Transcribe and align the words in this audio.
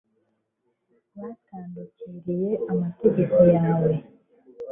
batandukiriye 1.19 2.51
amategeko 2.71 3.37
yawe 3.55 3.91